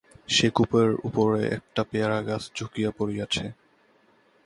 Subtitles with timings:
[0.29, 3.45] সে কূপের উপরে একটা পেয়ারা গাছ ঝুঁকিয়া পড়িয়াছে।